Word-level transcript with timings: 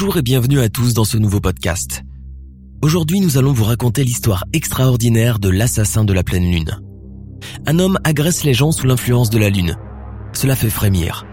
Bonjour 0.00 0.18
et 0.18 0.22
bienvenue 0.22 0.60
à 0.60 0.68
tous 0.68 0.94
dans 0.94 1.04
ce 1.04 1.16
nouveau 1.16 1.40
podcast. 1.40 2.04
Aujourd'hui, 2.82 3.18
nous 3.18 3.36
allons 3.36 3.52
vous 3.52 3.64
raconter 3.64 4.04
l'histoire 4.04 4.44
extraordinaire 4.52 5.40
de 5.40 5.48
l'assassin 5.48 6.04
de 6.04 6.12
la 6.12 6.22
pleine 6.22 6.48
lune. 6.48 6.80
Un 7.66 7.80
homme 7.80 7.98
agresse 8.04 8.44
les 8.44 8.54
gens 8.54 8.70
sous 8.70 8.86
l'influence 8.86 9.28
de 9.28 9.38
la 9.38 9.50
lune. 9.50 9.76
Cela 10.32 10.54
fait 10.54 10.70
frémir. 10.70 11.26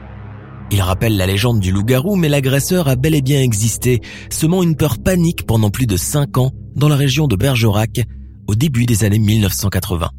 Il 0.72 0.82
rappelle 0.82 1.16
la 1.16 1.28
légende 1.28 1.60
du 1.60 1.72
loup-garou, 1.72 2.16
mais 2.16 2.28
l'agresseur 2.28 2.88
a 2.88 2.96
bel 2.96 3.14
et 3.14 3.22
bien 3.22 3.40
existé, 3.40 4.02
semant 4.32 4.64
une 4.64 4.76
peur 4.76 4.98
panique 4.98 5.46
pendant 5.46 5.70
plus 5.70 5.86
de 5.86 5.96
5 5.96 6.40
ans 6.40 6.52
dans 6.76 6.90
la 6.90 6.96
région 6.96 7.28
de 7.28 7.36
Bergerac, 7.36 8.02
au 8.48 8.56
début 8.56 8.88
des 8.88 9.04
années 9.04 9.20
1980. 9.20 10.10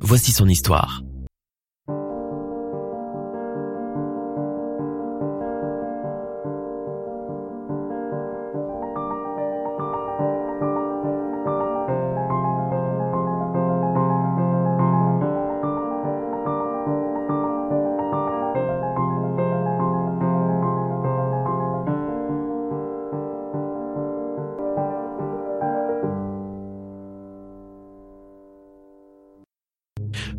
Voici 0.00 0.32
son 0.32 0.48
histoire. 0.48 1.02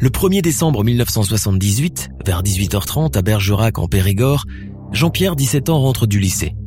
Le 0.04 0.10
1er 0.10 0.42
décembre 0.42 0.84
1978, 0.84 2.10
vers 2.26 2.44
18h30 2.44 3.18
à 3.18 3.22
Bergerac 3.22 3.80
en 3.80 3.88
Périgord, 3.88 4.44
Jean-Pierre, 4.92 5.38
17 5.38 5.70
ans, 5.70 5.80
rentre 5.80 6.08
du 6.08 6.20
lycée. 6.20 6.58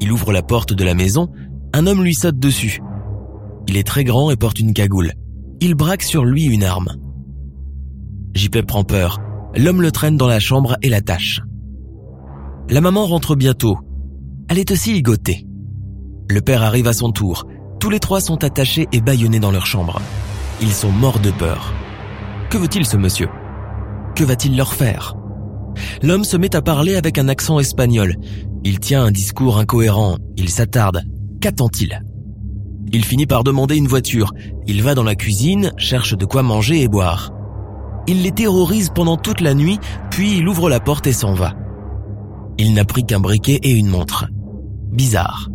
Il 0.00 0.10
ouvre 0.10 0.32
la 0.32 0.42
porte 0.42 0.72
de 0.72 0.82
la 0.82 0.94
maison, 0.94 1.28
un 1.74 1.86
homme 1.86 2.02
lui 2.02 2.14
saute 2.14 2.38
dessus. 2.38 2.80
Il 3.68 3.76
est 3.76 3.86
très 3.86 4.02
grand 4.02 4.30
et 4.30 4.36
porte 4.36 4.60
une 4.60 4.72
cagoule. 4.72 5.12
Il 5.60 5.74
braque 5.74 6.02
sur 6.02 6.24
lui 6.24 6.46
une 6.46 6.64
arme. 6.64 6.96
JP 8.34 8.62
prend 8.62 8.82
peur. 8.82 9.20
L'homme 9.54 9.82
le 9.82 9.92
traîne 9.92 10.16
dans 10.16 10.26
la 10.26 10.40
chambre 10.40 10.78
et 10.80 10.88
l'attache. 10.88 11.42
La 12.70 12.80
maman 12.80 13.04
rentre 13.04 13.34
bientôt. 13.34 13.76
Elle 14.48 14.58
est 14.58 14.70
aussi 14.70 14.94
ligotée. 14.94 15.46
Le 16.30 16.40
père 16.40 16.62
arrive 16.62 16.88
à 16.88 16.94
son 16.94 17.12
tour. 17.12 17.44
Tous 17.78 17.90
les 17.90 18.00
trois 18.00 18.22
sont 18.22 18.42
attachés 18.42 18.88
et 18.90 19.02
bâillonnés 19.02 19.38
dans 19.38 19.52
leur 19.52 19.66
chambre. 19.66 20.00
Ils 20.62 20.72
sont 20.72 20.92
morts 20.92 21.20
de 21.20 21.30
peur. 21.30 21.74
Que 22.52 22.58
veut-il 22.58 22.84
ce 22.84 22.98
monsieur? 22.98 23.30
Que 24.14 24.24
va-t-il 24.24 24.58
leur 24.58 24.74
faire? 24.74 25.14
L'homme 26.02 26.22
se 26.22 26.36
met 26.36 26.54
à 26.54 26.60
parler 26.60 26.96
avec 26.96 27.16
un 27.16 27.28
accent 27.28 27.58
espagnol. 27.58 28.16
Il 28.62 28.78
tient 28.78 29.02
un 29.02 29.10
discours 29.10 29.56
incohérent. 29.56 30.18
Il 30.36 30.50
s'attarde. 30.50 31.02
Qu'attend-il? 31.40 32.02
Il 32.92 33.06
finit 33.06 33.24
par 33.24 33.42
demander 33.42 33.78
une 33.78 33.88
voiture. 33.88 34.34
Il 34.66 34.82
va 34.82 34.94
dans 34.94 35.02
la 35.02 35.14
cuisine, 35.14 35.72
cherche 35.78 36.14
de 36.14 36.26
quoi 36.26 36.42
manger 36.42 36.82
et 36.82 36.88
boire. 36.88 37.30
Il 38.06 38.20
les 38.20 38.32
terrorise 38.32 38.90
pendant 38.94 39.16
toute 39.16 39.40
la 39.40 39.54
nuit, 39.54 39.78
puis 40.10 40.36
il 40.36 40.46
ouvre 40.46 40.68
la 40.68 40.78
porte 40.78 41.06
et 41.06 41.14
s'en 41.14 41.32
va. 41.32 41.54
Il 42.58 42.74
n'a 42.74 42.84
pris 42.84 43.06
qu'un 43.06 43.20
briquet 43.20 43.60
et 43.62 43.72
une 43.72 43.88
montre. 43.88 44.26
Bizarre. 44.90 45.48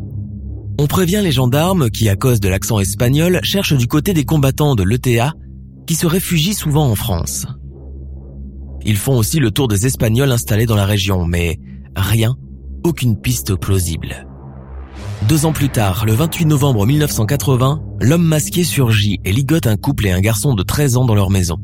On 0.79 0.87
prévient 0.87 1.21
les 1.21 1.31
gendarmes 1.31 1.91
qui, 1.91 2.09
à 2.09 2.15
cause 2.15 2.39
de 2.39 2.49
l'accent 2.49 2.79
espagnol, 2.79 3.39
cherchent 3.43 3.77
du 3.77 3.85
côté 3.85 4.15
des 4.15 4.25
combattants 4.25 4.73
de 4.73 4.81
l'ETA 4.81 5.35
qui 5.87 5.95
se 5.95 6.05
réfugient 6.05 6.53
souvent 6.53 6.87
en 6.89 6.95
France. 6.95 7.47
Ils 8.85 8.97
font 8.97 9.17
aussi 9.17 9.39
le 9.39 9.51
tour 9.51 9.67
des 9.67 9.85
Espagnols 9.85 10.31
installés 10.31 10.65
dans 10.65 10.75
la 10.75 10.85
région, 10.85 11.25
mais 11.25 11.57
rien, 11.95 12.35
aucune 12.83 13.19
piste 13.19 13.55
plausible. 13.55 14.27
Deux 15.27 15.45
ans 15.45 15.53
plus 15.53 15.69
tard, 15.69 16.05
le 16.05 16.13
28 16.13 16.45
novembre 16.45 16.85
1980, 16.85 17.81
l'homme 18.01 18.23
masqué 18.23 18.63
surgit 18.63 19.19
et 19.25 19.31
ligote 19.31 19.67
un 19.67 19.75
couple 19.75 20.05
et 20.05 20.11
un 20.11 20.21
garçon 20.21 20.53
de 20.53 20.63
13 20.63 20.97
ans 20.97 21.05
dans 21.05 21.15
leur 21.15 21.31
maison. 21.31 21.57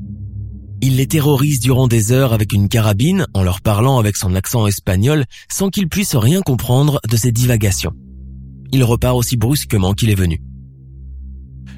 Il 0.82 0.98
les 0.98 1.08
terrorise 1.08 1.60
durant 1.60 1.88
des 1.88 2.12
heures 2.12 2.34
avec 2.34 2.52
une 2.52 2.68
carabine 2.68 3.26
en 3.34 3.44
leur 3.44 3.62
parlant 3.62 4.00
avec 4.00 4.18
son 4.18 4.36
accent 4.36 4.68
espagnol 4.68 5.24
sans 5.50 5.70
qu'ils 5.70 5.88
puissent 5.88 6.16
rien 6.16 6.42
comprendre 6.42 7.00
de 7.10 7.16
ses 7.16 7.32
divagations. 7.32 7.94
Il 8.74 8.84
repart 8.84 9.16
aussi 9.16 9.38
brusquement 9.38 9.94
qu'il 9.94 10.10
est 10.10 10.16
venu. 10.16 10.42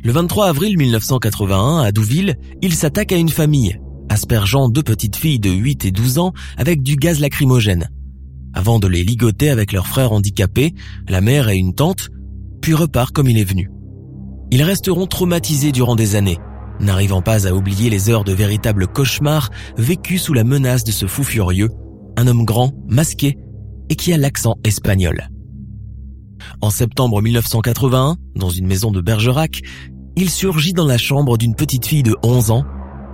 Le 0.06 0.12
23 0.12 0.50
avril 0.50 0.78
1981, 0.78 1.80
à 1.80 1.92
Douville, 1.92 2.36
il 2.62 2.76
s'attaque 2.76 3.12
à 3.12 3.18
une 3.18 3.30
famille, 3.30 3.80
aspergeant 4.08 4.70
deux 4.70 4.84
petites 4.84 5.16
filles 5.16 5.40
de 5.40 5.50
8 5.50 5.86
et 5.86 5.92
12 5.92 6.20
ans 6.20 6.32
avec 6.58 6.84
du 6.84 6.96
gaz 6.96 7.20
lacrymogène, 7.20 7.90
avant 8.54 8.78
de 8.78 8.88
les 8.88 9.04
ligoter 9.04 9.50
avec 9.50 9.72
leurs 9.72 9.88
frères 9.88 10.12
handicapés, 10.12 10.76
la 11.10 11.22
mère 11.22 11.50
et 11.50 11.58
une 11.58 11.74
tante, 11.74 12.10
puis 12.62 12.76
repart 12.76 13.12
comme 13.16 13.28
il 13.28 13.40
est 13.40 13.50
venu. 13.50 13.72
Ils 14.52 14.62
resteront 14.62 15.08
traumatisés 15.08 15.72
durant 15.72 15.96
des 15.96 16.16
années, 16.16 16.38
n'arrivant 16.80 17.24
pas 17.24 17.48
à 17.48 17.54
oublier 17.54 17.90
les 17.90 18.12
heures 18.12 18.26
de 18.26 18.34
véritables 18.34 18.86
cauchemars 18.86 19.50
vécus 19.76 20.22
sous 20.22 20.34
la 20.34 20.44
menace 20.44 20.84
de 20.84 20.92
ce 20.92 21.08
fou 21.08 21.24
furieux, 21.24 21.72
un 22.16 22.28
homme 22.28 22.46
grand, 22.46 22.74
masqué, 22.88 23.40
et 23.90 23.96
qui 23.96 24.14
a 24.14 24.18
l'accent 24.18 24.54
espagnol. 24.64 25.30
En 26.62 26.70
septembre 26.70 27.24
1981, 27.24 28.18
dans 28.36 28.50
une 28.50 28.68
maison 28.68 28.92
de 28.92 29.02
Bergerac, 29.02 29.62
il 30.16 30.30
surgit 30.30 30.74
dans 30.74 30.86
la 30.86 30.98
chambre 30.98 31.38
d'une 31.38 31.56
petite 31.56 31.86
fille 31.86 32.04
de 32.04 32.16
11 32.24 32.52
ans, 32.52 32.64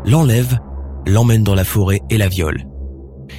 l'enlève, 0.05 0.59
l'emmène 1.07 1.43
dans 1.43 1.55
la 1.55 1.63
forêt 1.63 2.01
et 2.09 2.17
la 2.17 2.27
viole. 2.27 2.67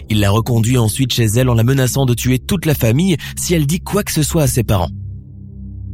Il 0.09 0.21
la 0.21 0.31
reconduit 0.31 0.78
ensuite 0.78 1.12
chez 1.12 1.25
elle 1.25 1.49
en 1.49 1.55
la 1.55 1.65
menaçant 1.65 2.06
de 2.06 2.15
tuer 2.15 2.39
toute 2.39 2.67
la 2.67 2.75
famille 2.75 3.17
si 3.37 3.55
elle 3.55 3.67
dit 3.67 3.81
quoi 3.81 4.03
que 4.03 4.12
ce 4.12 4.22
soit 4.22 4.43
à 4.43 4.47
ses 4.47 4.65
parents. 4.65 4.91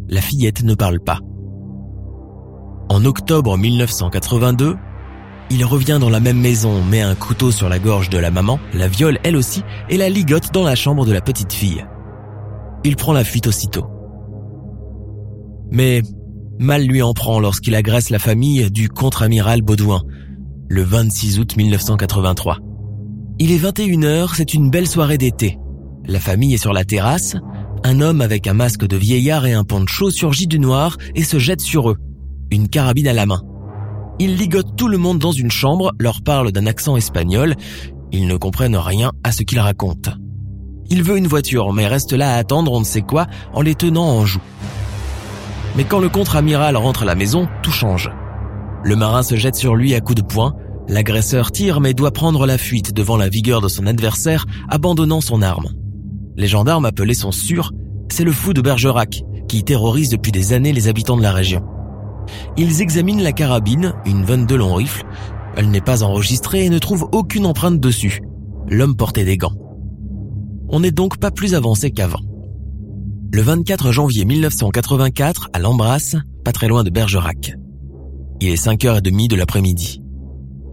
La 0.08 0.20
fillette 0.20 0.62
ne 0.62 0.74
parle 0.74 1.00
pas. 1.00 1.18
En 2.88 3.04
octobre 3.04 3.58
1982, 3.58 4.76
il 5.50 5.64
revient 5.64 5.98
dans 6.00 6.10
la 6.10 6.20
même 6.20 6.40
maison, 6.40 6.82
met 6.84 7.02
un 7.02 7.14
couteau 7.14 7.50
sur 7.50 7.68
la 7.68 7.78
gorge 7.78 8.08
de 8.08 8.18
la 8.18 8.30
maman, 8.30 8.58
la 8.72 8.88
viole 8.88 9.18
elle 9.24 9.36
aussi 9.36 9.62
et 9.90 9.96
la 9.96 10.08
ligote 10.08 10.52
dans 10.52 10.64
la 10.64 10.74
chambre 10.74 11.04
de 11.04 11.12
la 11.12 11.20
petite 11.20 11.52
fille. 11.52 11.84
Il 12.84 12.96
prend 12.96 13.12
la 13.12 13.24
fuite 13.24 13.46
aussitôt. 13.46 13.86
Mais 15.70 16.02
mal 16.58 16.84
lui 16.84 17.02
en 17.02 17.14
prend 17.14 17.40
lorsqu'il 17.40 17.74
agresse 17.74 18.10
la 18.10 18.18
famille 18.18 18.70
du 18.70 18.88
contre-amiral 18.88 19.62
Baudouin, 19.62 20.02
le 20.68 20.82
26 20.82 21.38
août 21.38 21.56
1983. 21.56 22.58
Il 23.38 23.52
est 23.52 23.58
21h, 23.58 24.30
c'est 24.34 24.54
une 24.54 24.70
belle 24.70 24.88
soirée 24.88 25.18
d'été. 25.18 25.58
La 26.06 26.20
famille 26.20 26.54
est 26.54 26.58
sur 26.58 26.72
la 26.72 26.84
terrasse, 26.84 27.36
un 27.84 28.00
homme 28.00 28.20
avec 28.20 28.46
un 28.46 28.54
masque 28.54 28.86
de 28.86 28.96
vieillard 28.96 29.46
et 29.46 29.52
un 29.52 29.64
poncho 29.64 30.10
surgit 30.10 30.46
du 30.46 30.58
noir 30.58 30.96
et 31.14 31.22
se 31.22 31.38
jette 31.38 31.60
sur 31.60 31.90
eux, 31.90 31.96
une 32.50 32.68
carabine 32.68 33.08
à 33.08 33.12
la 33.12 33.26
main. 33.26 33.42
Il 34.18 34.36
ligote 34.36 34.76
tout 34.76 34.88
le 34.88 34.98
monde 34.98 35.18
dans 35.18 35.32
une 35.32 35.50
chambre, 35.50 35.92
leur 36.00 36.22
parle 36.22 36.50
d'un 36.50 36.66
accent 36.66 36.96
espagnol, 36.96 37.54
ils 38.10 38.26
ne 38.26 38.36
comprennent 38.36 38.76
rien 38.76 39.12
à 39.22 39.30
ce 39.30 39.44
qu'il 39.44 39.60
raconte. 39.60 40.10
Il 40.90 41.02
veut 41.02 41.18
une 41.18 41.28
voiture, 41.28 41.72
mais 41.72 41.86
reste 41.86 42.12
là 42.12 42.34
à 42.34 42.38
attendre 42.38 42.72
on 42.72 42.80
ne 42.80 42.84
sait 42.84 43.02
quoi 43.02 43.26
en 43.52 43.60
les 43.60 43.74
tenant 43.74 44.06
en 44.06 44.24
joue. 44.24 44.40
Mais 45.78 45.84
quand 45.84 46.00
le 46.00 46.08
contre-amiral 46.08 46.76
rentre 46.76 47.04
à 47.04 47.06
la 47.06 47.14
maison, 47.14 47.46
tout 47.62 47.70
change. 47.70 48.10
Le 48.82 48.96
marin 48.96 49.22
se 49.22 49.36
jette 49.36 49.54
sur 49.54 49.76
lui 49.76 49.94
à 49.94 50.00
coups 50.00 50.20
de 50.20 50.26
poing, 50.26 50.56
l'agresseur 50.88 51.52
tire 51.52 51.80
mais 51.80 51.94
doit 51.94 52.10
prendre 52.10 52.46
la 52.46 52.58
fuite 52.58 52.92
devant 52.92 53.16
la 53.16 53.28
vigueur 53.28 53.60
de 53.60 53.68
son 53.68 53.86
adversaire, 53.86 54.44
abandonnant 54.68 55.20
son 55.20 55.40
arme. 55.40 55.68
Les 56.36 56.48
gendarmes 56.48 56.84
appelés 56.84 57.14
sont 57.14 57.30
sûrs, 57.30 57.70
c'est 58.10 58.24
le 58.24 58.32
fou 58.32 58.54
de 58.54 58.60
Bergerac, 58.60 59.22
qui 59.46 59.62
terrorise 59.62 60.10
depuis 60.10 60.32
des 60.32 60.52
années 60.52 60.72
les 60.72 60.88
habitants 60.88 61.16
de 61.16 61.22
la 61.22 61.30
région. 61.30 61.62
Ils 62.56 62.82
examinent 62.82 63.22
la 63.22 63.30
carabine, 63.30 63.94
une 64.04 64.24
22 64.24 64.56
long 64.56 64.74
rifle. 64.74 65.04
Elle 65.54 65.70
n'est 65.70 65.80
pas 65.80 66.02
enregistrée 66.02 66.64
et 66.64 66.70
ne 66.70 66.80
trouve 66.80 67.08
aucune 67.12 67.46
empreinte 67.46 67.78
dessus. 67.78 68.20
L'homme 68.66 68.96
portait 68.96 69.24
des 69.24 69.36
gants. 69.36 69.54
On 70.70 70.80
n'est 70.80 70.90
donc 70.90 71.18
pas 71.18 71.30
plus 71.30 71.54
avancé 71.54 71.92
qu'avant. 71.92 72.27
Le 73.30 73.42
24 73.42 73.92
janvier 73.92 74.24
1984, 74.24 75.50
à 75.52 75.58
l'Embrasse, 75.58 76.16
pas 76.44 76.52
très 76.52 76.66
loin 76.66 76.82
de 76.82 76.88
Bergerac. 76.88 77.52
Il 78.40 78.48
est 78.48 78.64
5h30 78.64 79.28
de 79.28 79.36
l'après-midi. 79.36 80.00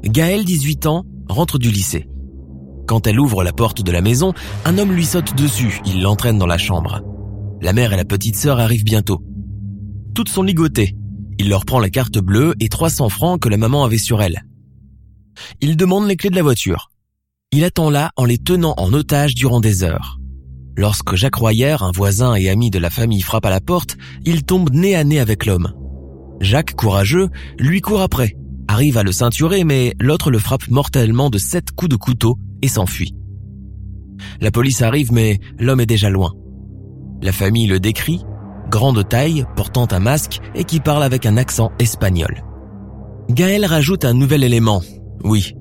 Gaëlle, 0.06 0.46
18 0.46 0.86
ans, 0.86 1.04
rentre 1.28 1.60
du 1.60 1.70
lycée. 1.70 2.08
Quand 2.88 3.08
elle 3.08 3.20
ouvre 3.20 3.44
la 3.44 3.52
porte 3.52 3.82
de 3.82 3.92
la 3.92 4.02
maison, 4.02 4.34
un 4.64 4.78
homme 4.78 4.94
lui 4.94 5.06
saute 5.06 5.36
dessus, 5.36 5.82
il 5.86 6.02
l'entraîne 6.02 6.38
dans 6.38 6.46
la 6.46 6.58
chambre. 6.58 7.02
La 7.62 7.74
mère 7.74 7.92
et 7.92 7.98
la 7.98 8.06
petite 8.06 8.38
sœur 8.38 8.62
arrivent 8.62 8.86
bientôt. 8.86 9.22
Toutes 10.14 10.30
sont 10.30 10.44
ligotées. 10.44 10.96
Il 11.38 11.50
leur 11.50 11.66
prend 11.66 11.80
la 11.80 11.90
carte 11.90 12.20
bleue 12.20 12.54
et 12.62 12.70
300 12.70 13.10
francs 13.10 13.42
que 13.42 13.50
la 13.50 13.58
maman 13.58 13.84
avait 13.84 13.98
sur 13.98 14.22
elle. 14.22 14.46
Il 15.60 15.76
demande 15.76 16.08
les 16.08 16.16
clés 16.16 16.30
de 16.30 16.38
la 16.38 16.42
voiture. 16.42 16.90
Il 17.52 17.66
attend 17.66 17.90
là 17.90 18.12
en 18.16 18.24
les 18.24 18.38
tenant 18.38 18.76
en 18.78 18.94
otage 18.94 19.36
durant 19.36 19.60
des 19.60 19.84
heures. 19.84 20.20
Lorsque 20.78 21.16
Jacques 21.16 21.36
Royer, 21.36 21.78
un 21.82 21.92
voisin 21.92 22.36
et 22.36 22.50
ami 22.50 22.70
de 22.70 22.80
la 22.80 22.90
famille, 22.90 23.22
frappe 23.22 23.46
à 23.46 23.50
la 23.50 23.62
porte, 23.62 23.98
il 24.26 24.44
tombe 24.44 24.72
nez 24.74 24.96
à 24.96 25.04
nez 25.04 25.20
avec 25.20 25.46
l'homme. 25.46 25.74
Jacques, 26.42 26.76
courageux, 26.76 27.30
lui 27.58 27.80
court 27.80 28.02
après, 28.02 28.36
arrive 28.68 28.98
à 28.98 29.04
le 29.04 29.14
ceinturer, 29.14 29.64
mais 29.64 29.94
l'autre 30.00 30.32
le 30.32 30.40
frappe 30.40 30.68
mortellement 30.70 31.30
de 31.30 31.38
sept 31.38 31.72
coups 31.72 31.90
de 31.90 31.96
couteau 31.96 32.38
et 32.62 32.68
s'enfuit. 32.68 33.16
La 34.42 34.52
police 34.52 34.82
arrive, 34.82 35.14
mais 35.14 35.40
l'homme 35.60 35.80
est 35.80 35.86
déjà 35.86 36.10
loin. 36.10 36.34
La 37.22 37.32
famille 37.32 37.68
le 37.68 37.80
décrit, 37.80 38.22
grande 38.70 39.08
taille, 39.08 39.46
portant 39.56 39.88
un 39.92 40.00
masque 40.00 40.40
et 40.56 40.66
qui 40.66 40.82
parle 40.82 41.04
avec 41.04 41.26
un 41.26 41.38
accent 41.38 41.72
espagnol. 41.80 42.44
Gaël 43.30 43.66
rajoute 43.66 44.04
un 44.04 44.14
nouvel 44.14 44.44
élément. 44.44 44.82
Oui, 45.24 45.54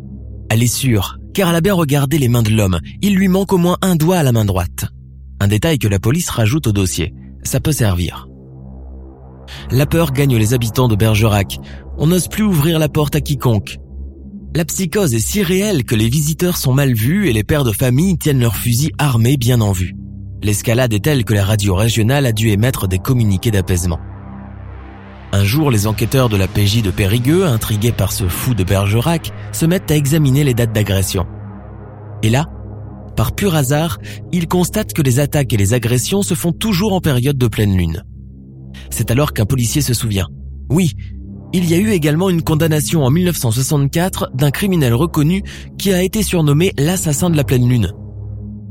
elle 0.50 0.62
est 0.62 0.67
sûre, 0.67 1.19
car 1.32 1.50
elle 1.50 1.56
a 1.56 1.60
bien 1.60 1.75
regardé 1.75 2.19
les 2.19 2.28
mains 2.28 2.43
de 2.43 2.50
l'homme. 2.50 2.81
Il 3.00 3.14
lui 3.14 3.28
manque 3.28 3.52
au 3.52 3.58
moins 3.58 3.78
un 3.81 3.96
doigt 3.96 4.17
à 4.17 4.22
la 4.22 4.32
main 4.32 4.44
droite. 4.44 4.87
Un 5.40 5.48
détail 5.48 5.78
que 5.78 5.88
la 5.88 5.98
police 5.98 6.31
rajoute 6.31 6.66
au 6.66 6.72
dossier. 6.72 7.14
Ça 7.42 7.60
peut 7.60 7.72
servir. 7.72 8.28
La 9.70 9.86
peur 9.86 10.12
gagne 10.12 10.36
les 10.36 10.54
habitants 10.54 10.88
de 10.88 10.96
Bergerac. 10.96 11.58
On 11.98 12.06
n'ose 12.06 12.28
plus 12.28 12.44
ouvrir 12.44 12.78
la 12.78 12.88
porte 12.88 13.14
à 13.14 13.20
quiconque. 13.20 13.78
La 14.54 14.64
psychose 14.64 15.14
est 15.14 15.19
si 15.19 15.42
réelle 15.42 15.84
que 15.84 15.96
les 15.96 16.08
visiteurs 16.08 16.56
sont 16.56 16.72
mal 16.72 16.92
vus 16.92 17.28
et 17.28 17.32
les 17.32 17.44
pères 17.44 17.64
de 17.64 17.72
famille 17.72 18.16
tiennent 18.16 18.40
leurs 18.40 18.56
fusils 18.56 18.92
armés 18.98 19.36
bien 19.36 19.60
en 19.60 19.72
vue. 19.72 19.94
L'escalade 20.42 20.92
est 20.92 21.04
telle 21.04 21.25
que 21.25 21.34
la 21.34 21.44
radio 21.44 21.75
régionale 21.75 22.26
a 22.26 22.32
dû 22.32 22.50
émettre 22.50 22.86
des 22.86 22.98
communiqués 22.98 23.50
d'apaisement. 23.50 23.98
Un 25.32 25.42
jour, 25.42 25.72
les 25.72 25.88
enquêteurs 25.88 26.28
de 26.28 26.36
la 26.36 26.46
PJ 26.46 26.82
de 26.82 26.92
Périgueux, 26.92 27.44
intrigués 27.46 27.90
par 27.90 28.12
ce 28.12 28.28
fou 28.28 28.54
de 28.54 28.62
Bergerac, 28.62 29.32
se 29.50 29.66
mettent 29.66 29.90
à 29.90 29.96
examiner 29.96 30.44
les 30.44 30.54
dates 30.54 30.72
d'agression. 30.72 31.26
Et 32.22 32.31
là, 32.31 32.46
par 33.16 33.34
pur 33.34 33.55
hasard, 33.55 33.99
ils 34.32 34.49
constatent 34.49 34.93
que 34.93 35.02
les 35.02 35.20
attaques 35.20 35.52
et 35.52 35.56
les 35.56 35.75
agressions 35.75 36.22
se 36.22 36.34
font 36.34 36.52
toujours 36.52 36.93
en 36.93 37.00
période 37.00 37.38
de 37.38 37.49
pleine 37.49 37.76
lune. 37.76 38.05
C'est 38.90 39.11
alors 39.11 39.32
qu'un 39.32 39.46
policier 39.46 39.82
se 39.82 39.94
souvient. 39.94 40.28
Oui, 40.70 40.93
il 41.52 41.69
y 41.70 41.75
a 41.75 41.78
eu 41.78 41.90
également 41.90 42.31
une 42.31 42.43
condamnation 42.43 43.05
en 43.05 43.11
1964 43.11 44.32
d'un 44.34 44.50
criminel 44.50 44.94
reconnu 44.94 45.43
qui 45.78 45.93
a 45.93 46.02
été 46.02 46.22
surnommé 46.22 46.72
l'assassin 46.76 47.31
de 47.31 47.37
la 47.37 47.44
pleine 47.44 47.69
lune. 47.69 47.93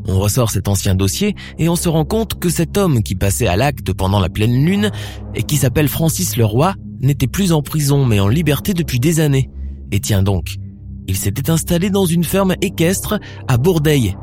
On 0.05 0.19
ressort 0.19 0.51
cet 0.51 0.67
ancien 0.67 0.95
dossier 0.95 1.33
et 1.57 1.69
on 1.69 1.77
se 1.77 1.87
rend 1.87 2.03
compte 2.03 2.37
que 2.37 2.49
cet 2.49 2.77
homme 2.77 3.01
qui 3.01 3.15
passait 3.15 3.47
à 3.47 3.55
l'acte 3.55 3.93
pendant 3.93 4.19
la 4.19 4.27
pleine 4.27 4.65
lune 4.65 4.91
et 5.33 5.43
qui 5.43 5.55
s'appelle 5.55 5.87
Francis 5.87 6.35
Leroy 6.35 6.75
n'était 6.99 7.27
plus 7.27 7.53
en 7.53 7.61
prison 7.61 8.05
mais 8.05 8.19
en 8.19 8.27
liberté 8.27 8.73
depuis 8.73 8.99
des 8.99 9.21
années. 9.21 9.49
Et 9.93 10.01
tiens 10.01 10.23
donc, 10.23 10.55
il 11.07 11.15
s'était 11.15 11.49
installé 11.49 11.89
dans 11.89 12.05
une 12.05 12.23
ferme 12.23 12.55
équestre 12.61 13.19
à 13.47 13.57
Bourdeille, 13.57 14.15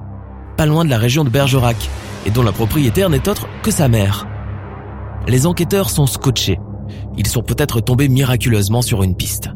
pas 0.60 0.66
loin 0.66 0.84
de 0.84 0.90
la 0.90 0.98
région 0.98 1.24
de 1.24 1.30
Bergerac, 1.30 1.88
et 2.26 2.30
dont 2.30 2.42
la 2.42 2.52
propriétaire 2.52 3.08
n'est 3.08 3.30
autre 3.30 3.48
que 3.62 3.70
sa 3.70 3.88
mère. 3.88 4.28
Les 5.26 5.46
enquêteurs 5.46 5.88
sont 5.88 6.04
scotchés. 6.04 6.58
Ils 7.16 7.26
sont 7.26 7.40
peut-être 7.40 7.80
tombés 7.80 8.10
miraculeusement 8.10 8.82
sur 8.82 9.02
une 9.02 9.16
piste. 9.16 9.48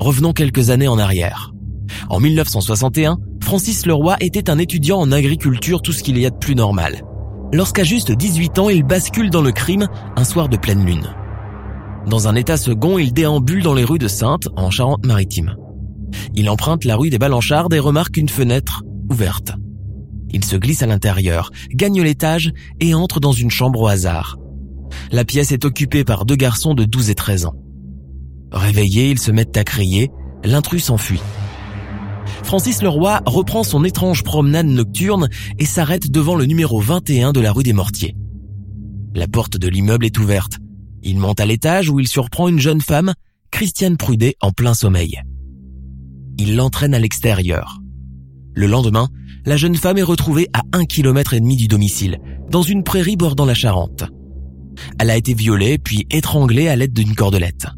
Revenons 0.00 0.32
quelques 0.32 0.70
années 0.70 0.88
en 0.88 0.98
arrière. 0.98 1.52
En 2.08 2.18
1961, 2.18 3.18
Francis 3.40 3.86
Leroy 3.86 4.16
était 4.18 4.50
un 4.50 4.58
étudiant 4.58 4.98
en 4.98 5.12
agriculture, 5.12 5.80
tout 5.80 5.92
ce 5.92 6.02
qu'il 6.02 6.18
y 6.18 6.26
a 6.26 6.30
de 6.30 6.38
plus 6.38 6.56
normal. 6.56 7.02
Lorsqu'à 7.52 7.84
juste 7.84 8.10
18 8.10 8.58
ans, 8.58 8.70
il 8.70 8.82
bascule 8.82 9.30
dans 9.30 9.42
le 9.42 9.52
crime 9.52 9.86
un 10.16 10.24
soir 10.24 10.48
de 10.48 10.56
pleine 10.56 10.84
lune. 10.84 11.14
Dans 12.08 12.26
un 12.26 12.34
état 12.34 12.56
second, 12.56 12.98
il 12.98 13.12
déambule 13.12 13.62
dans 13.62 13.74
les 13.74 13.84
rues 13.84 14.00
de 14.00 14.08
Sainte, 14.08 14.48
en 14.56 14.72
Charente-Maritime. 14.72 15.54
Il 16.34 16.50
emprunte 16.50 16.84
la 16.84 16.96
rue 16.96 17.10
des 17.10 17.18
Balanchardes 17.18 17.74
et 17.74 17.78
remarque 17.78 18.16
une 18.16 18.28
fenêtre 18.28 18.82
ouverte. 19.08 19.52
Il 20.30 20.44
se 20.44 20.56
glisse 20.56 20.82
à 20.82 20.86
l'intérieur, 20.86 21.50
gagne 21.70 22.02
l'étage 22.02 22.52
et 22.80 22.94
entre 22.94 23.20
dans 23.20 23.32
une 23.32 23.50
chambre 23.50 23.80
au 23.80 23.86
hasard. 23.86 24.36
La 25.10 25.24
pièce 25.24 25.52
est 25.52 25.64
occupée 25.64 26.04
par 26.04 26.24
deux 26.24 26.36
garçons 26.36 26.74
de 26.74 26.84
12 26.84 27.10
et 27.10 27.14
13 27.14 27.46
ans. 27.46 27.54
Réveillés, 28.52 29.10
ils 29.10 29.18
se 29.18 29.30
mettent 29.30 29.56
à 29.56 29.64
crier, 29.64 30.10
l'intrus 30.44 30.84
s'enfuit. 30.84 31.20
Francis 32.42 32.82
Leroy 32.82 33.20
reprend 33.26 33.62
son 33.62 33.84
étrange 33.84 34.22
promenade 34.22 34.66
nocturne 34.66 35.28
et 35.58 35.64
s'arrête 35.64 36.10
devant 36.10 36.34
le 36.34 36.46
numéro 36.46 36.80
21 36.80 37.32
de 37.32 37.40
la 37.40 37.52
rue 37.52 37.62
des 37.62 37.72
Mortiers. 37.72 38.16
La 39.14 39.26
porte 39.26 39.56
de 39.56 39.68
l'immeuble 39.68 40.06
est 40.06 40.18
ouverte. 40.18 40.58
Il 41.02 41.18
monte 41.18 41.40
à 41.40 41.46
l'étage 41.46 41.90
où 41.90 42.00
il 42.00 42.08
surprend 42.08 42.48
une 42.48 42.60
jeune 42.60 42.80
femme, 42.80 43.14
Christiane 43.50 43.96
Prudet, 43.96 44.36
en 44.40 44.52
plein 44.52 44.74
sommeil. 44.74 45.20
Il 46.38 46.56
l'entraîne 46.56 46.94
à 46.94 46.98
l'extérieur. 46.98 47.80
Le 48.58 48.66
lendemain, 48.66 49.06
la 49.46 49.56
jeune 49.56 49.76
femme 49.76 49.98
est 49.98 50.02
retrouvée 50.02 50.48
à 50.52 50.62
un 50.72 50.84
kilomètre 50.84 51.32
et 51.32 51.38
demi 51.38 51.54
du 51.54 51.68
domicile, 51.68 52.18
dans 52.50 52.62
une 52.62 52.82
prairie 52.82 53.14
bordant 53.14 53.44
la 53.44 53.54
Charente. 53.54 54.02
Elle 54.98 55.10
a 55.10 55.16
été 55.16 55.32
violée 55.32 55.78
puis 55.78 56.08
étranglée 56.10 56.66
à 56.66 56.74
l'aide 56.74 56.92
d'une 56.92 57.14
cordelette. 57.14 57.68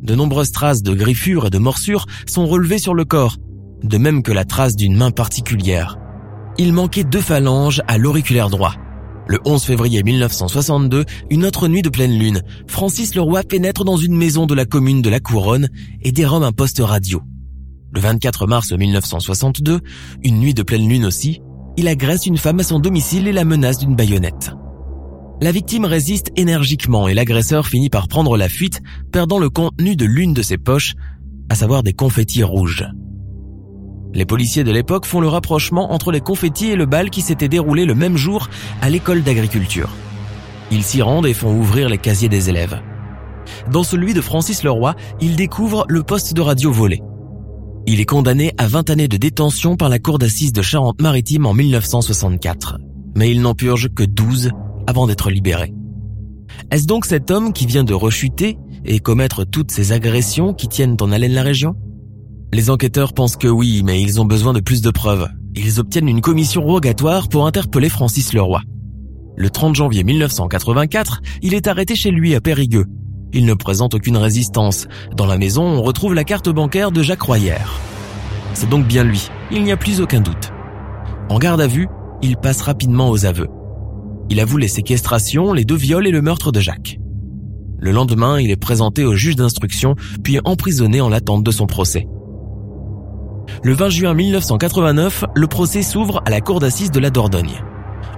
De 0.00 0.14
nombreuses 0.14 0.50
traces 0.50 0.82
de 0.82 0.94
griffures 0.94 1.48
et 1.48 1.50
de 1.50 1.58
morsures 1.58 2.06
sont 2.24 2.46
relevées 2.46 2.78
sur 2.78 2.94
le 2.94 3.04
corps, 3.04 3.36
de 3.82 3.98
même 3.98 4.22
que 4.22 4.32
la 4.32 4.46
trace 4.46 4.76
d'une 4.76 4.96
main 4.96 5.10
particulière. 5.10 5.98
Il 6.56 6.72
manquait 6.72 7.04
deux 7.04 7.20
phalanges 7.20 7.82
à 7.86 7.98
l'auriculaire 7.98 8.48
droit. 8.48 8.74
Le 9.28 9.40
11 9.44 9.62
février 9.62 10.02
1962, 10.02 11.04
une 11.28 11.44
autre 11.44 11.68
nuit 11.68 11.82
de 11.82 11.90
pleine 11.90 12.18
lune, 12.18 12.40
Francis 12.66 13.14
Leroy 13.14 13.42
pénètre 13.42 13.84
dans 13.84 13.98
une 13.98 14.16
maison 14.16 14.46
de 14.46 14.54
la 14.54 14.64
commune 14.64 15.02
de 15.02 15.10
La 15.10 15.20
Couronne 15.20 15.68
et 16.00 16.12
dérobe 16.12 16.44
un 16.44 16.52
poste 16.52 16.80
radio. 16.82 17.20
Le 17.94 18.00
24 18.00 18.48
mars 18.48 18.72
1962, 18.72 19.80
une 20.24 20.40
nuit 20.40 20.52
de 20.52 20.64
pleine 20.64 20.88
lune 20.88 21.04
aussi, 21.04 21.40
il 21.76 21.86
agresse 21.86 22.26
une 22.26 22.38
femme 22.38 22.58
à 22.58 22.64
son 22.64 22.80
domicile 22.80 23.28
et 23.28 23.32
la 23.32 23.44
menace 23.44 23.78
d'une 23.78 23.94
baïonnette. 23.94 24.50
La 25.40 25.52
victime 25.52 25.84
résiste 25.84 26.32
énergiquement 26.34 27.06
et 27.06 27.14
l'agresseur 27.14 27.68
finit 27.68 27.90
par 27.90 28.08
prendre 28.08 28.36
la 28.36 28.48
fuite, 28.48 28.80
perdant 29.12 29.38
le 29.38 29.48
contenu 29.48 29.94
de 29.94 30.06
l'une 30.06 30.34
de 30.34 30.42
ses 30.42 30.58
poches, 30.58 30.94
à 31.48 31.54
savoir 31.54 31.84
des 31.84 31.92
confettis 31.92 32.42
rouges. 32.42 32.84
Les 34.12 34.26
policiers 34.26 34.64
de 34.64 34.72
l'époque 34.72 35.06
font 35.06 35.20
le 35.20 35.28
rapprochement 35.28 35.92
entre 35.92 36.10
les 36.10 36.20
confettis 36.20 36.70
et 36.70 36.76
le 36.76 36.86
bal 36.86 37.10
qui 37.10 37.22
s'était 37.22 37.48
déroulé 37.48 37.84
le 37.84 37.94
même 37.94 38.16
jour 38.16 38.48
à 38.82 38.90
l'école 38.90 39.22
d'agriculture. 39.22 39.90
Ils 40.72 40.82
s'y 40.82 41.00
rendent 41.00 41.26
et 41.26 41.34
font 41.34 41.56
ouvrir 41.56 41.88
les 41.88 41.98
casiers 41.98 42.28
des 42.28 42.50
élèves. 42.50 42.80
Dans 43.70 43.84
celui 43.84 44.14
de 44.14 44.20
Francis 44.20 44.64
Leroy, 44.64 44.96
ils 45.20 45.36
découvrent 45.36 45.84
le 45.88 46.02
poste 46.02 46.34
de 46.34 46.40
radio 46.40 46.72
volé. 46.72 47.00
Il 47.86 48.00
est 48.00 48.06
condamné 48.06 48.52
à 48.56 48.66
20 48.66 48.88
années 48.88 49.08
de 49.08 49.18
détention 49.18 49.76
par 49.76 49.90
la 49.90 49.98
cour 49.98 50.18
d'assises 50.18 50.52
de 50.52 50.62
Charente-Maritime 50.62 51.44
en 51.44 51.52
1964. 51.52 52.78
Mais 53.14 53.30
il 53.30 53.42
n'en 53.42 53.54
purge 53.54 53.90
que 53.94 54.02
12 54.02 54.52
avant 54.86 55.06
d'être 55.06 55.30
libéré. 55.30 55.74
Est-ce 56.70 56.86
donc 56.86 57.04
cet 57.04 57.30
homme 57.30 57.52
qui 57.52 57.66
vient 57.66 57.84
de 57.84 57.92
rechuter 57.92 58.56
et 58.86 59.00
commettre 59.00 59.44
toutes 59.44 59.70
ces 59.70 59.92
agressions 59.92 60.54
qui 60.54 60.68
tiennent 60.68 60.96
en 61.00 61.12
haleine 61.12 61.34
la 61.34 61.42
région? 61.42 61.74
Les 62.54 62.70
enquêteurs 62.70 63.12
pensent 63.12 63.36
que 63.36 63.48
oui, 63.48 63.82
mais 63.84 64.00
ils 64.00 64.18
ont 64.18 64.24
besoin 64.24 64.54
de 64.54 64.60
plus 64.60 64.80
de 64.80 64.90
preuves. 64.90 65.28
Ils 65.54 65.78
obtiennent 65.78 66.08
une 66.08 66.22
commission 66.22 66.62
rogatoire 66.62 67.28
pour 67.28 67.46
interpeller 67.46 67.90
Francis 67.90 68.32
Leroy. 68.32 68.62
Le 69.36 69.50
30 69.50 69.74
janvier 69.74 70.04
1984, 70.04 71.20
il 71.42 71.52
est 71.52 71.66
arrêté 71.66 71.96
chez 71.96 72.10
lui 72.10 72.34
à 72.34 72.40
Périgueux. 72.40 72.86
Il 73.36 73.46
ne 73.46 73.54
présente 73.54 73.94
aucune 73.94 74.16
résistance. 74.16 74.86
Dans 75.16 75.26
la 75.26 75.38
maison, 75.38 75.64
on 75.64 75.82
retrouve 75.82 76.14
la 76.14 76.22
carte 76.22 76.48
bancaire 76.48 76.92
de 76.92 77.02
Jacques 77.02 77.22
Royer. 77.22 77.56
C'est 78.54 78.68
donc 78.68 78.86
bien 78.86 79.02
lui, 79.02 79.28
il 79.50 79.64
n'y 79.64 79.72
a 79.72 79.76
plus 79.76 80.00
aucun 80.00 80.20
doute. 80.20 80.52
En 81.28 81.40
garde 81.40 81.60
à 81.60 81.66
vue, 81.66 81.88
il 82.22 82.36
passe 82.36 82.62
rapidement 82.62 83.10
aux 83.10 83.26
aveux. 83.26 83.48
Il 84.30 84.38
avoue 84.38 84.56
les 84.56 84.68
séquestrations, 84.68 85.52
les 85.52 85.64
deux 85.64 85.74
viols 85.74 86.06
et 86.06 86.12
le 86.12 86.22
meurtre 86.22 86.52
de 86.52 86.60
Jacques. 86.60 87.00
Le 87.80 87.90
lendemain, 87.90 88.38
il 88.38 88.52
est 88.52 88.56
présenté 88.56 89.04
au 89.04 89.16
juge 89.16 89.34
d'instruction, 89.34 89.96
puis 90.22 90.38
emprisonné 90.44 91.00
en 91.00 91.08
l'attente 91.08 91.42
de 91.42 91.50
son 91.50 91.66
procès. 91.66 92.06
Le 93.64 93.74
20 93.74 93.88
juin 93.90 94.14
1989, 94.14 95.24
le 95.34 95.46
procès 95.48 95.82
s'ouvre 95.82 96.22
à 96.24 96.30
la 96.30 96.40
cour 96.40 96.60
d'assises 96.60 96.92
de 96.92 97.00
la 97.00 97.10
Dordogne. 97.10 97.64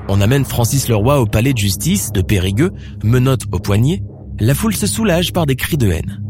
On 0.08 0.20
amène 0.20 0.44
Francis 0.44 0.88
Leroy 0.88 1.18
au 1.18 1.26
palais 1.26 1.54
de 1.54 1.58
justice 1.58 2.12
de 2.12 2.20
Périgueux, 2.20 2.73
menotte 3.02 3.44
au 3.50 3.58
poignet. 3.58 4.02
La 4.38 4.55
foule 4.55 4.75
se 4.75 4.87
soulage 4.87 5.33
par 5.33 5.47
des 5.47 5.57
cris 5.57 5.76
de 5.76 5.90
haine. 5.90 6.23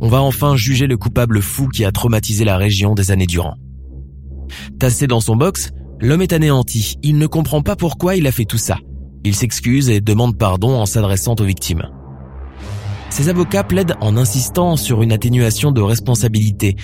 On 0.00 0.08
va 0.08 0.20
enfin 0.20 0.56
juger 0.56 0.86
le 0.86 0.96
coupable 0.96 1.40
fou 1.40 1.68
qui 1.68 1.84
a 1.84 1.92
traumatisé 1.92 2.44
la 2.44 2.56
région 2.56 2.94
des 2.94 3.10
années 3.10 3.26
durant. 3.26 3.54
Tassé 4.78 5.06
dans 5.06 5.20
son 5.20 5.36
box, 5.36 5.72
L'homme 6.02 6.22
est 6.22 6.32
anéanti, 6.32 6.96
il 7.04 7.16
ne 7.16 7.28
comprend 7.28 7.62
pas 7.62 7.76
pourquoi 7.76 8.16
il 8.16 8.26
a 8.26 8.32
fait 8.32 8.44
tout 8.44 8.58
ça. 8.58 8.76
Il 9.22 9.36
s'excuse 9.36 9.88
et 9.88 10.00
demande 10.00 10.36
pardon 10.36 10.74
en 10.74 10.84
s'adressant 10.84 11.36
aux 11.38 11.44
victimes. 11.44 11.84
Ses 13.08 13.28
avocats 13.28 13.62
plaident 13.62 13.94
en 14.00 14.16
insistant 14.16 14.76
sur 14.76 15.02
une 15.02 15.12
atténuation 15.12 15.70
de 15.70 15.80
responsabilité. 15.80 16.74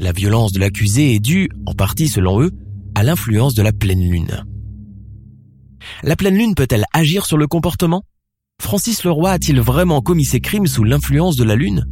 La 0.00 0.12
violence 0.12 0.52
de 0.52 0.58
l'accusé 0.58 1.14
est 1.14 1.20
due, 1.20 1.50
en 1.66 1.74
partie 1.74 2.08
selon 2.08 2.40
eux, 2.40 2.50
à 2.94 3.02
l'influence 3.02 3.52
de 3.52 3.60
la 3.60 3.72
pleine 3.72 4.00
lune. 4.00 4.42
La 6.02 6.16
pleine 6.16 6.38
lune 6.38 6.54
peut-elle 6.54 6.86
agir 6.94 7.26
sur 7.26 7.36
le 7.36 7.46
comportement? 7.46 8.04
Francis 8.62 9.02
Leroy 9.02 9.32
a-t-il 9.32 9.60
vraiment 9.60 10.00
commis 10.02 10.24
ses 10.24 10.38
crimes 10.38 10.68
sous 10.68 10.84
l'influence 10.84 11.34
de 11.34 11.42
la 11.42 11.56
lune? 11.56 11.84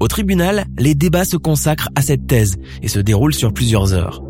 Au 0.00 0.08
tribunal, 0.08 0.64
les 0.78 0.94
débats 0.94 1.26
se 1.26 1.36
consacrent 1.36 1.90
à 1.94 2.00
cette 2.00 2.26
thèse 2.26 2.56
et 2.82 2.88
se 2.88 2.98
déroulent 2.98 3.34
sur 3.34 3.52
plusieurs 3.52 3.92
heures. 3.92 4.22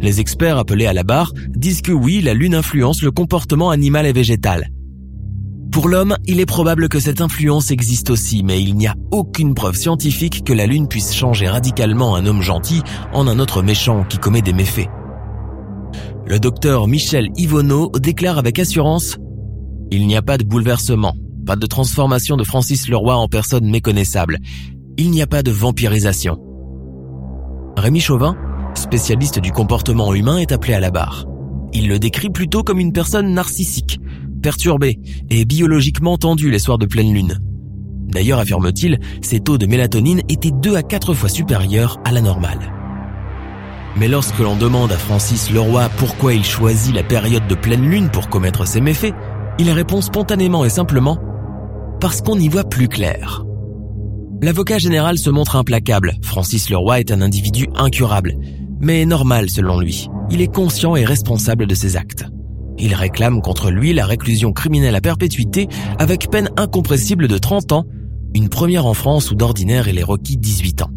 Les 0.00 0.20
experts 0.20 0.58
appelés 0.58 0.86
à 0.86 0.92
la 0.92 1.02
barre 1.02 1.32
disent 1.48 1.82
que 1.82 1.90
oui, 1.90 2.22
la 2.22 2.34
lune 2.34 2.54
influence 2.54 3.02
le 3.02 3.10
comportement 3.10 3.70
animal 3.70 4.06
et 4.06 4.12
végétal. 4.12 4.68
Pour 5.72 5.88
l'homme, 5.88 6.16
il 6.26 6.38
est 6.38 6.46
probable 6.46 6.88
que 6.88 7.00
cette 7.00 7.20
influence 7.20 7.72
existe 7.72 8.08
aussi, 8.08 8.44
mais 8.44 8.62
il 8.62 8.76
n'y 8.76 8.86
a 8.86 8.94
aucune 9.10 9.54
preuve 9.54 9.76
scientifique 9.76 10.44
que 10.44 10.52
la 10.52 10.66
lune 10.66 10.86
puisse 10.86 11.12
changer 11.12 11.48
radicalement 11.48 12.14
un 12.14 12.26
homme 12.26 12.42
gentil 12.42 12.80
en 13.12 13.26
un 13.26 13.40
autre 13.40 13.62
méchant 13.62 14.04
qui 14.08 14.18
commet 14.18 14.40
des 14.40 14.52
méfaits. 14.52 14.88
Le 16.26 16.38
docteur 16.38 16.86
Michel 16.86 17.28
Yvonneau 17.36 17.90
déclare 17.98 18.38
avec 18.38 18.60
assurance 18.60 19.18
Il 19.92 20.06
n'y 20.06 20.16
a 20.16 20.22
pas 20.22 20.38
de 20.38 20.44
bouleversement, 20.44 21.16
pas 21.44 21.56
de 21.56 21.66
transformation 21.66 22.36
de 22.36 22.44
Francis 22.44 22.88
Leroy 22.88 23.16
en 23.16 23.26
personne 23.26 23.68
méconnaissable. 23.68 24.38
Il 24.96 25.10
n'y 25.10 25.20
a 25.20 25.26
pas 25.26 25.42
de 25.42 25.50
vampirisation. 25.50 26.38
Rémi 27.76 27.98
Chauvin, 27.98 28.36
spécialiste 28.74 29.40
du 29.40 29.50
comportement 29.50 30.14
humain, 30.14 30.38
est 30.38 30.52
appelé 30.52 30.74
à 30.74 30.80
la 30.80 30.90
barre. 30.90 31.26
Il 31.72 31.88
le 31.88 31.98
décrit 31.98 32.30
plutôt 32.30 32.62
comme 32.62 32.78
une 32.78 32.92
personne 32.92 33.32
narcissique, 33.32 33.98
perturbée 34.42 34.98
et 35.28 35.44
biologiquement 35.44 36.16
tendue 36.16 36.50
les 36.50 36.58
soirs 36.60 36.78
de 36.78 36.86
pleine 36.86 37.12
lune. 37.12 37.38
D'ailleurs, 38.08 38.38
affirme-t-il, 38.38 39.00
ses 39.22 39.40
taux 39.40 39.58
de 39.58 39.66
mélatonine 39.66 40.22
étaient 40.28 40.50
deux 40.52 40.76
à 40.76 40.82
quatre 40.82 41.14
fois 41.14 41.28
supérieurs 41.28 41.98
à 42.04 42.12
la 42.12 42.20
normale. 42.20 42.72
Mais 43.96 44.08
lorsque 44.08 44.38
l'on 44.38 44.56
demande 44.56 44.92
à 44.92 44.96
Francis 44.96 45.50
Leroy 45.50 45.88
pourquoi 45.96 46.32
il 46.32 46.44
choisit 46.44 46.94
la 46.94 47.02
période 47.02 47.46
de 47.48 47.54
pleine 47.54 47.88
lune 47.88 48.08
pour 48.08 48.28
commettre 48.28 48.66
ses 48.66 48.80
méfaits, 48.80 49.14
il 49.58 49.70
répond 49.70 50.00
spontanément 50.00 50.64
et 50.64 50.70
simplement 50.70 51.18
parce 52.00 52.22
qu'on 52.22 52.38
y 52.38 52.48
voit 52.48 52.64
plus 52.64 52.88
clair. 52.88 53.44
L'avocat 54.42 54.78
général 54.78 55.18
se 55.18 55.28
montre 55.28 55.56
implacable. 55.56 56.14
Francis 56.22 56.70
Leroy 56.70 57.00
est 57.00 57.12
un 57.12 57.20
individu 57.20 57.68
incurable, 57.76 58.36
mais 58.80 59.04
normal 59.04 59.50
selon 59.50 59.78
lui. 59.78 60.08
Il 60.30 60.40
est 60.40 60.52
conscient 60.52 60.96
et 60.96 61.04
responsable 61.04 61.66
de 61.66 61.74
ses 61.74 61.96
actes. 61.96 62.24
Il 62.78 62.94
réclame 62.94 63.42
contre 63.42 63.70
lui 63.70 63.92
la 63.92 64.06
réclusion 64.06 64.52
criminelle 64.52 64.94
à 64.94 65.02
perpétuité 65.02 65.68
avec 65.98 66.30
peine 66.30 66.48
incompressible 66.56 67.28
de 67.28 67.36
30 67.36 67.72
ans, 67.72 67.84
une 68.34 68.48
première 68.48 68.86
en 68.86 68.94
France 68.94 69.30
où 69.30 69.34
d'ordinaire 69.34 69.88
il 69.88 69.98
est 69.98 70.02
requis 70.02 70.38
18 70.38 70.82
ans. 70.82 70.90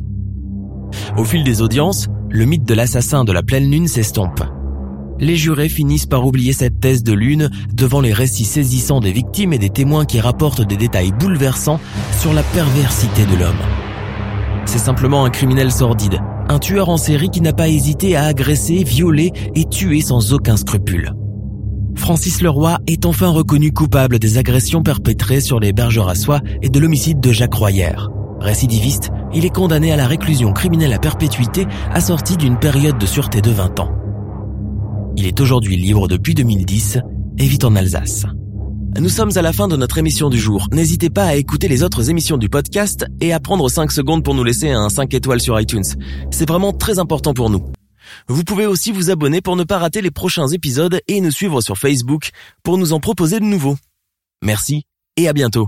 Au 1.18 1.26
fil 1.26 1.44
des 1.44 1.62
audiences, 1.62 2.08
le 2.30 2.46
mythe 2.46 2.64
de 2.64 2.74
l'assassin 2.74 3.26
de 3.26 3.34
la 3.34 3.44
pleine 3.44 3.70
lune 3.70 3.88
s'estompe. 3.88 4.42
Les 5.20 5.36
jurés 5.36 5.70
finissent 5.70 6.06
par 6.06 6.26
oublier 6.26 6.54
cette 6.54 6.80
thèse 6.80 7.04
de 7.04 7.14
lune 7.14 7.50
devant 7.74 8.02
les 8.02 8.14
récits 8.14 8.46
saisissants 8.46 9.00
des 9.00 9.12
victimes 9.12 9.54
et 9.54 9.60
des 9.60 9.70
témoins 9.70 10.06
qui 10.06 10.20
rapportent 10.20 10.66
des 10.68 10.78
détails 10.78 11.12
bouleversants 11.12 11.80
sur 12.20 12.34
la 12.34 12.44
perversité 12.44 13.26
de 13.26 13.40
l'homme. 13.40 13.56
C'est 14.66 14.80
simplement 14.80 15.26
un 15.26 15.30
criminel 15.30 15.72
sordide, 15.72 16.20
un 16.50 16.60
tueur 16.60 16.90
en 16.90 16.98
série 16.98 17.30
qui 17.30 17.42
n'a 17.42 17.54
pas 17.54 17.70
hésité 17.70 18.16
à 18.16 18.26
agresser, 18.26 18.84
violer 18.84 19.32
et 19.56 19.66
tuer 19.66 20.02
sans 20.02 20.34
aucun 20.34 20.58
scrupule. 20.58 21.14
Francis 21.96 22.42
Leroy 22.42 22.80
est 22.88 23.06
enfin 23.06 23.30
reconnu 23.30 23.72
coupable 23.72 24.20
des 24.20 24.38
agressions 24.38 24.82
perpétrées 24.82 25.42
sur 25.42 25.60
les 25.60 25.74
soie 26.16 26.42
et 26.62 26.70
de 26.70 26.80
l'homicide 26.80 27.20
de 27.20 27.32
Jacques 27.32 27.54
Royer. 27.54 27.94
Récidiviste, 28.40 29.12
il 29.34 29.46
est 29.46 29.54
condamné 29.54 29.92
à 29.92 29.96
la 29.96 30.08
réclusion 30.08 30.52
criminelle 30.52 30.92
à 30.92 31.00
perpétuité 31.00 31.66
assortie 31.92 32.36
d'une 32.36 32.58
période 32.58 32.98
de 32.98 33.06
sûreté 33.06 33.42
de 33.42 33.52
20 33.52 33.80
ans. 33.80 34.03
Il 35.16 35.28
est 35.28 35.40
aujourd'hui 35.40 35.78
libre 35.78 36.08
depuis 36.08 36.34
2010 36.34 37.00
et 37.38 37.46
vit 37.46 37.60
en 37.64 37.76
Alsace. 37.76 38.26
Nous 39.00 39.10
sommes 39.10 39.32
à 39.36 39.42
la 39.42 39.54
fin 39.54 39.68
de 39.68 39.76
notre 39.76 39.98
émission 39.98 40.30
du 40.30 40.40
jour. 40.40 40.68
N'hésitez 40.72 41.10
pas 41.10 41.26
à 41.26 41.36
écouter 41.36 41.68
les 41.68 41.84
autres 41.84 42.10
émissions 42.10 42.38
du 42.38 42.50
podcast 42.50 43.06
et 43.22 43.34
à 43.34 43.40
prendre 43.40 43.70
5 43.70 43.92
secondes 43.92 44.24
pour 44.24 44.36
nous 44.36 44.44
laisser 44.44 44.72
un 44.72 44.90
5 44.90 45.14
étoiles 45.14 45.42
sur 45.42 45.60
iTunes. 45.60 45.84
C'est 46.32 46.48
vraiment 46.48 46.74
très 46.74 47.00
important 47.00 47.34
pour 47.34 47.50
nous. 47.50 47.64
Vous 48.28 48.44
pouvez 48.44 48.66
aussi 48.66 48.92
vous 48.92 49.12
abonner 49.12 49.42
pour 49.42 49.56
ne 49.56 49.64
pas 49.64 49.78
rater 49.78 50.02
les 50.02 50.12
prochains 50.12 50.48
épisodes 50.48 51.00
et 51.08 51.22
nous 51.22 51.32
suivre 51.32 51.62
sur 51.62 51.78
Facebook 51.78 52.30
pour 52.64 52.78
nous 52.78 52.94
en 52.94 53.00
proposer 53.00 53.40
de 53.40 53.46
nouveaux. 53.46 53.78
Merci 54.44 54.84
et 55.18 55.28
à 55.28 55.34
bientôt. 55.34 55.68